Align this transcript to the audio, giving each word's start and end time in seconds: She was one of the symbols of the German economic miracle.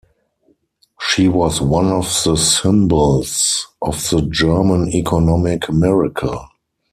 She 0.99 1.27
was 1.27 1.61
one 1.61 1.91
of 1.91 2.05
the 2.25 2.35
symbols 2.35 3.67
of 3.83 3.93
the 4.09 4.27
German 4.31 4.91
economic 4.95 5.69
miracle. 5.71 6.43